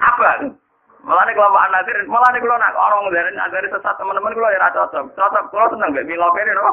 Apa? 0.00 0.28
Malah 1.08 1.24
nih 1.24 1.32
kelompok 1.32 1.64
anasir, 1.64 1.96
malah 2.04 2.28
nih 2.36 2.40
kalau 2.44 2.60
nak 2.60 2.76
orang 2.76 3.08
dari 3.08 3.32
dari 3.32 3.68
sesat 3.72 3.96
teman-teman 3.96 4.36
kalau 4.36 4.52
ya 4.52 4.68
cocok, 4.76 5.08
cocok, 5.16 5.44
kalau 5.48 5.72
seneng 5.72 5.96
gak 5.96 6.04
milok 6.04 6.36
ini 6.36 6.52
loh. 6.52 6.72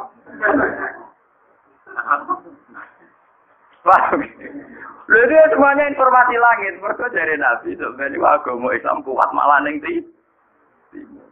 Lalu 5.07 5.37
semuanya 5.55 5.87
informasi 5.87 6.35
langit, 6.35 6.73
mereka 6.83 7.07
dari 7.15 7.39
Nabi, 7.39 7.79
sebenarnya 7.79 8.27
agama 8.27 8.75
Islam 8.75 9.07
kuat 9.07 9.31
malah 9.31 9.63
nih 9.63 10.03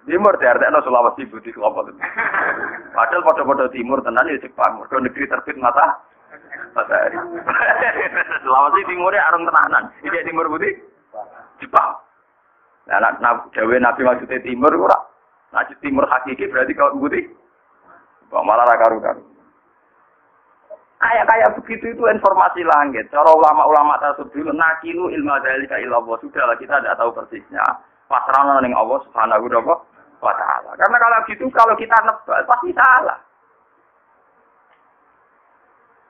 Timur 0.04 0.36
diartekno 0.36 0.84
Sulawesi 0.84 1.28
Budi 1.32 1.52
kelompok. 1.56 1.96
Padahal 2.92 3.24
pada-pada 3.24 3.72
timur 3.72 4.04
tenan 4.04 4.28
ya 4.28 4.36
Jepang, 4.44 4.84
mergo 4.84 5.00
negeri 5.00 5.32
terbit 5.32 5.56
mata 5.56 6.04
matahari. 6.76 7.16
Sulawesi 8.44 8.84
timurnya 8.84 9.24
arung 9.32 9.48
tenanan. 9.48 9.92
Ini 10.04 10.28
timur 10.28 10.52
Budi 10.52 10.76
Jepang. 11.64 12.04
Nah, 12.84 13.00
nah, 13.00 13.12
nah 13.24 13.34
Jawa 13.56 13.80
Nabi 13.80 14.02
maksudnya 14.04 14.44
timur 14.44 14.74
ora. 14.75 15.00
Nah, 15.56 15.63
timur 15.80 16.04
hakiki 16.10 16.52
berarti 16.52 16.75
kau 16.75 16.98
Budi. 17.00 17.24
Bang 18.28 18.44
malah 18.44 18.66
ra 18.66 18.75
karu-karu. 18.82 19.22
Kayak 21.04 21.28
kayak 21.28 21.54
begitu 21.60 21.86
itu 21.94 22.04
informasi 22.08 22.63
langit. 22.63 23.12
Cara 23.12 23.28
ulama-ulama 23.28 24.00
tersebut 24.00 24.56
nakilu 24.56 25.12
ilmu 25.12 25.36
dari 25.44 25.68
ilallah. 25.84 26.16
Sudahlah 26.24 26.56
kita 26.56 26.80
tidak 26.80 26.96
tahu 26.96 27.12
persisnya 27.12 27.62
pasrah 28.08 28.63
ning 28.63 28.72
Allah 28.72 29.04
Subhanahu 29.06 29.52
wa 29.52 30.34
taala. 30.40 30.72
Karena 30.80 30.98
kalau 30.98 31.20
gitu 31.28 31.44
kalau 31.52 31.75
kita 31.75 31.98
nebak 32.08 32.48
pasti 32.48 32.72
salah. 32.72 33.20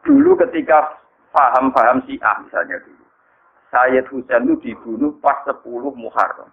Dulu 0.05 0.35
ketika 0.45 0.99
paham-paham 1.33 2.05
Syiah 2.05 2.35
misalnya 2.45 2.77
dulu. 2.85 3.05
Sayyid 3.73 4.05
Husain 4.13 4.45
itu 4.45 4.55
dibunuh 4.61 5.17
pas 5.17 5.41
10 5.49 5.65
Muharram. 5.97 6.51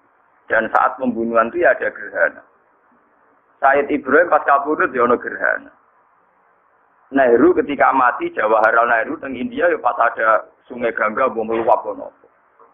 Dan 0.50 0.66
saat 0.75 0.99
pembunuhan 0.99 1.47
itu 1.54 1.62
ya 1.62 1.71
ada 1.71 1.95
gerhana. 1.95 2.42
Sayyid 3.62 3.87
Ibrahim 3.87 4.26
pas 4.35 4.42
kabur 4.42 4.83
itu 4.83 4.99
ada 4.99 5.14
gerhana. 5.14 5.71
Nehru 7.14 7.54
ketika 7.54 7.95
mati 7.95 8.35
Jawaharlal 8.35 8.90
Nehru 8.90 9.14
teng 9.23 9.38
India 9.38 9.71
ya 9.71 9.78
pas 9.78 9.95
ada 9.95 10.50
Sungai 10.66 10.90
Gangga 10.90 11.30
bom 11.30 11.47
meluap 11.47 11.87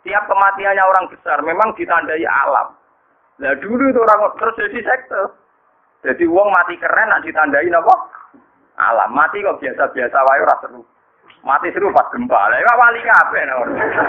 Tiap 0.04 0.25
kematiannya 0.25 0.85
orang 0.85 1.11
besar 1.12 1.40
memang 1.45 1.76
ditandai 1.76 2.25
alam. 2.25 2.73
Nah 3.42 3.52
dulu 3.61 3.92
itu 3.92 4.00
orang 4.00 4.33
terus 4.40 4.56
jadi 4.56 4.80
sekte. 4.80 5.23
Jadi 6.06 6.25
uang 6.25 6.49
mati 6.49 6.80
keren 6.80 7.12
nak 7.12 7.25
ditandai 7.26 7.68
apa? 7.68 7.95
Alam. 8.80 9.11
Mati 9.12 9.45
kok 9.45 9.59
biasa-biasa 9.61 10.16
wae 10.23 10.45
ora 10.45 10.56
seru. 10.64 10.80
Mati 11.45 11.73
seru 11.75 11.92
pas 11.92 12.09
gempa. 12.14 12.38
Lah 12.38 12.56
ya 12.56 12.73
wali 12.73 13.00
kabeh 13.04 13.42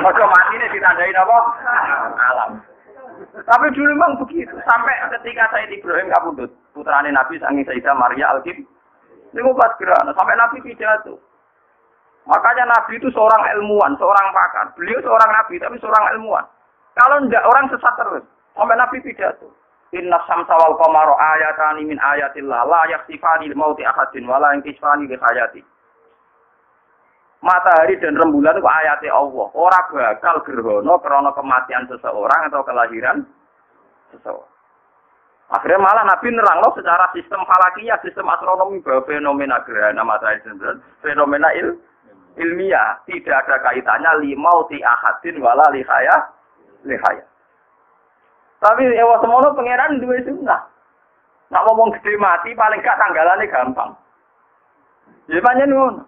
mati 0.05 0.53
ini 0.55 0.67
ditandai 0.71 1.11
apa? 1.17 1.37
Alam. 2.15 2.51
Tapi 3.33 3.65
dulu 3.75 3.91
memang 3.93 4.17
begitu. 4.23 4.55
Sampai 4.65 4.95
ketika 5.17 5.51
saya 5.51 5.67
Ibrahim 5.69 6.09
kabudut, 6.09 6.51
putrane 6.73 7.11
Nabi 7.11 7.37
sangi 7.37 7.61
Sayyidah 7.67 7.93
Maria 7.93 8.33
Al-Kim. 8.33 8.65
Ini 9.35 9.51
pas 9.53 9.75
gerana. 9.77 10.11
Sampai 10.15 10.39
Nabi 10.39 10.63
pidato. 10.63 11.19
Makanya 12.27 12.67
Nabi 12.67 12.99
itu 12.99 13.07
seorang 13.11 13.39
ilmuwan, 13.55 13.95
seorang 13.95 14.27
pakar. 14.35 14.71
Beliau 14.75 14.99
seorang 14.99 15.31
Nabi, 15.31 15.59
tapi 15.63 15.79
seorang 15.79 16.15
ilmuwan. 16.17 16.43
Kalau 16.97 17.23
tidak 17.23 17.45
orang 17.47 17.65
sesat 17.71 17.93
terus. 17.99 18.25
Sampai 18.57 18.75
Nabi 18.75 18.97
pidato. 19.03 19.47
Inna 19.95 20.19
samsa 20.27 20.51
wal 20.59 20.75
qamara 20.75 21.15
ayatani 21.15 21.87
min 21.87 21.95
ayatillah 21.95 22.67
la 22.67 22.83
yakhsifani 22.91 23.47
mauti 23.55 23.87
ahadin 23.87 24.27
wa 24.27 24.35
la 24.35 24.51
yankisfani 24.51 25.07
li 25.07 25.15
hayati. 25.15 25.63
Matahari 27.41 27.97
dan 28.01 28.17
rembulan 28.17 28.57
itu 28.57 28.65
ayatnya 28.65 29.13
Allah. 29.13 29.47
Orang 29.53 29.85
bakal 29.93 30.35
gerhono 30.45 30.97
karena 31.01 31.31
kematian 31.33 31.85
seseorang 31.89 32.49
atau 32.49 32.61
kelahiran 32.65 33.25
seseorang. 34.13 34.53
Akhirnya 35.47 35.79
malah 35.79 36.03
Nabi 36.03 36.27
nerang 36.35 36.59
loh 36.59 36.75
secara 36.75 37.07
sistem 37.15 37.39
falakiyah, 37.47 37.95
sistem 38.03 38.27
astronomi 38.27 38.83
bahwa 38.83 39.07
fenomena 39.07 39.63
gerhana 39.63 40.03
matahari 40.03 40.43
dan 40.43 40.83
fenomena 40.99 41.47
il, 41.55 41.79
ilmiah 42.35 42.99
tidak 43.07 43.47
ada 43.47 43.55
kaitannya 43.63 44.27
limau 44.27 44.67
ti 44.67 44.83
ahadin 44.83 45.39
wala 45.39 45.63
lihaya 45.71 46.35
lihaya. 46.83 47.23
Tapi 48.59 48.91
ewa 48.91 49.23
semono 49.23 49.55
pangeran 49.55 50.03
dua 50.03 50.19
sunnah. 50.27 50.61
Nak 51.47 51.63
ngomong 51.63 51.95
gede 51.95 52.19
mati 52.19 52.51
paling 52.51 52.83
gak 52.83 52.99
tanggalannya 52.99 53.47
gampang. 53.47 53.95
Ya 55.31 55.39
banyak 55.39 55.71
ngono. 55.71 56.03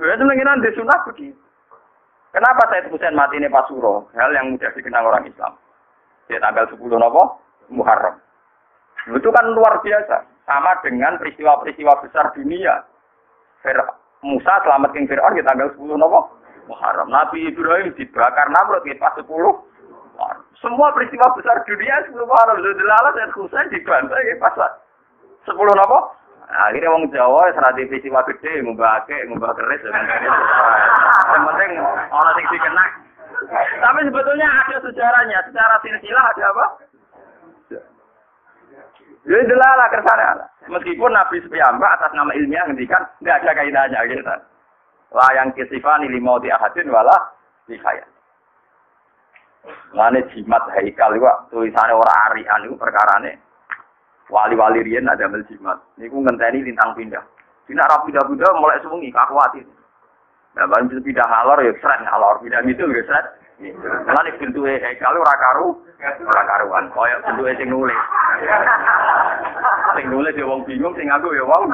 Ya 0.00 0.16
mengenai 0.16 0.64
di 0.64 0.72
sunnah 0.72 1.04
begitu. 1.04 1.36
Kenapa 2.32 2.64
saya 2.72 2.88
Husain 2.88 3.12
mati 3.12 3.36
ini 3.36 3.52
Suro? 3.68 4.08
Hal 4.16 4.32
yang 4.32 4.56
mudah 4.56 4.72
dikenal 4.72 5.04
orang 5.04 5.28
Islam. 5.28 5.52
Di 6.32 6.40
tanggal 6.40 6.64
10 6.64 6.80
nopo 6.80 7.44
Muharram. 7.68 8.16
Itu 9.12 9.28
kan 9.28 9.52
luar 9.52 9.84
biasa. 9.84 10.24
Sama 10.48 10.80
dengan 10.80 11.20
peristiwa-peristiwa 11.20 12.00
besar 12.00 12.32
dunia. 12.32 12.88
Musa 14.24 14.54
selamat 14.64 14.96
King 14.96 15.12
Fir'aun 15.12 15.36
di 15.36 15.44
tanggal 15.44 15.76
10 15.76 15.84
nopo 16.00 16.40
Muharram. 16.72 17.12
Nabi 17.12 17.52
Ibrahim 17.52 17.92
dibakar 17.92 18.48
Namrud 18.48 18.80
di 18.88 18.96
pas 18.96 19.12
10 19.12 19.28
Semua 20.56 20.88
peristiwa 20.96 21.36
besar 21.36 21.60
dunia 21.68 22.00
10 22.08 22.16
Muharram. 22.16 22.64
Lalu 22.64 22.80
saya 22.80 23.28
Husain 23.36 23.68
dibantai 23.68 24.24
di 24.24 24.40
pas 24.40 24.56
10 24.56 25.52
nopo 25.52 26.16
akhirnya 26.52 26.92
wong 26.92 27.08
Jawa 27.10 27.48
serati 27.56 27.88
peristiwa 27.88 28.20
gede 28.28 28.60
ngubah 28.62 29.02
ake 29.02 29.16
ngubah 29.32 29.56
keris 29.56 29.82
yang 29.88 31.42
penting 31.48 31.70
orang 32.12 32.34
sing 32.36 32.46
dikena 32.52 32.84
tapi 33.82 34.00
sebetulnya 34.06 34.48
ada 34.48 34.76
sejarahnya. 34.82 35.38
Secara 35.50 35.74
silsilah 35.82 36.24
ada 36.30 36.44
apa? 36.50 36.66
Ya 39.22 39.38
delala 39.46 39.86
kersane. 39.90 40.24
Meskipun 40.66 41.14
Nabi 41.14 41.38
Sepiyamba 41.42 41.94
atas 41.94 42.10
nama 42.14 42.34
ilmiah 42.34 42.66
ngendikan 42.66 43.06
nggak 43.22 43.38
ada 43.42 43.50
kaitannya 43.54 44.00
gitu. 44.10 44.34
Layang 45.12 45.54
kisifani 45.54 46.10
limau 46.10 46.42
di 46.42 46.50
ahadin 46.50 46.90
wala 46.90 47.14
di 47.70 47.78
kaya. 47.78 48.02
Lane 49.94 50.26
jimat 50.34 50.66
haikal 50.74 51.14
itu 51.14 51.30
tulisannya 51.54 51.94
orang 51.94 52.18
arian 52.32 52.66
itu 52.66 52.74
perkarane 52.74 53.38
wali-wali 54.32 54.80
riyen 54.80 55.12
ada 55.12 55.28
mel 55.28 55.44
jimat. 55.44 55.76
Niku 56.00 56.24
ngenteni 56.24 56.64
lintang 56.64 56.96
pindah. 56.96 57.20
Dina 57.68 57.84
ra 57.84 58.00
pindah-pindah 58.00 58.50
mulai 58.56 58.80
sewengi 58.80 59.12
kakuati. 59.12 59.60
Nah, 60.56 60.68
baru 60.68 60.88
bisa 60.88 61.00
pindah 61.04 61.28
halor 61.28 61.60
ya 61.60 61.72
seret 61.80 62.00
halor, 62.08 62.40
pindah 62.40 62.64
itu 62.64 62.84
ya 62.88 63.04
seret. 63.04 63.26
Lan 64.08 64.26
iki 64.26 64.42
bentuke 64.42 64.74
kalau 64.98 65.22
ora 65.22 65.36
karu, 65.38 65.68
ora 66.26 66.42
karuan. 66.48 66.90
Koyo 66.90 67.16
bentuke 67.22 67.52
sing 67.60 67.68
nulis. 67.70 68.00
Sing 69.94 70.06
nulis 70.10 70.34
ya 70.34 70.44
wong 70.48 70.64
bingung, 70.66 70.96
sing 70.98 71.06
aku 71.12 71.30
ya 71.36 71.44
wong. 71.46 71.70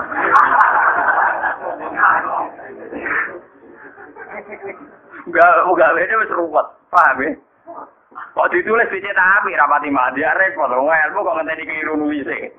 Enggak, 5.26 5.52
enggak 5.64 5.94
beda 5.96 6.14
wis 6.20 6.34
ruwet. 6.36 6.66
Paham 6.92 7.20
ya? 7.24 7.30
Kok 8.38 8.54
ditulis 8.54 8.86
dicetak 8.94 9.42
api 9.42 9.50
rapati 9.58 9.90
mati 9.90 10.22
ya 10.22 10.30
repot. 10.30 10.70
Wong 10.70 10.86
ilmu 10.86 11.26
kok 11.26 11.36
ngenteni 11.42 11.66
keliru 11.66 11.98
nuwise. 11.98 12.54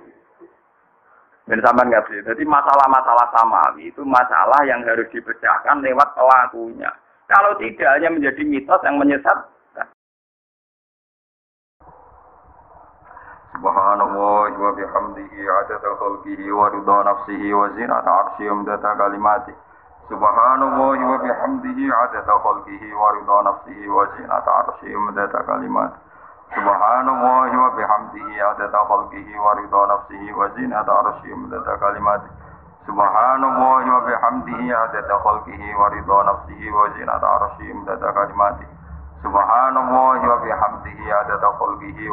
Dan 1.47 1.63
sama 1.63 1.87
nggak 1.87 2.03
sih. 2.11 2.19
Jadi 2.19 2.43
masalah-masalah 2.43 3.31
samawi 3.31 3.87
itu 3.87 4.03
masalah 4.03 4.59
yang 4.67 4.83
harus 4.83 5.07
dipecahkan 5.07 5.79
lewat 5.79 6.11
pelakunya. 6.19 6.91
Kalau 7.31 7.55
tidak 7.63 7.95
hanya 7.95 8.11
menjadi 8.11 8.43
mitos 8.43 8.83
yang 8.83 8.99
menyesat. 8.99 9.39
Subhanallah 13.55 14.51
wa 14.51 14.71
bihamdihi 14.75 15.39
adada 15.47 15.95
khalqihi 15.95 16.47
wa 16.51 16.75
ridha 16.75 16.97
nafsihi 17.07 17.55
wa 17.55 17.71
zinata 17.79 18.11
arsyihi 18.11 18.51
wa 18.51 18.75
kalimatihi. 18.75 19.68
Subhanallah 20.09 20.97
wa 21.05 21.17
bihamdihi 21.21 21.85
adada 21.93 22.33
khalqihi 22.41 22.89
wa 22.97 23.13
ridha 23.13 23.37
nafsihi 23.45 23.85
wa 23.93 24.09
zinata 24.17 24.51
arsyihi 24.65 24.97
wa 24.97 25.13
wa 27.53 27.69
bihamdihi 27.77 28.41
adada 28.41 28.81
khalqihi 28.89 29.37
wa 29.37 29.53
ridha 29.53 29.81
nafsihi 29.85 30.33
wa 30.33 30.49
zinata 30.57 30.89
arsyihi 31.05 31.45
wa 31.45 31.53
wa 33.85 34.01
bihamdihi 34.09 34.73
adada 34.73 35.13
khalqihi 35.21 35.77
wa 35.77 35.89
ridha 35.93 36.19
nafsihi 36.25 36.73
wa 36.73 36.89
zinata 36.97 37.27
arsyihi 37.29 37.85
wa 37.85 38.09
kalimat. 38.17 38.57
Subhanallah 39.21 40.17
wa 40.25 40.37
bihamdihi 40.41 41.05
adada 41.21 41.53
khalqihi 41.53 42.09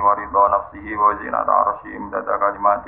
wa 0.00 0.14
ridha 0.16 0.48
nafsihi 0.48 0.96
wa 0.96 1.14
zinata 1.20 1.52
arsyihi 1.52 1.96
wa 1.96 2.38
kalimat. 2.38 2.84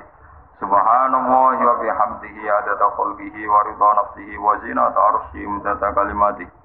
Subhanallah 0.61 1.61
wa 1.61 1.75
bihamdihi 1.77 2.49
adada 2.49 2.89
khalqihi 2.97 3.47
wa 3.47 3.63
ridha 3.69 3.91
nafsihi 4.01 4.37
wa 4.41 4.57
zinata 4.65 5.01
arsyihi 5.13 5.45
imdada 5.45 5.93
kalimati. 5.93 6.47
Subhanallah 6.47 6.64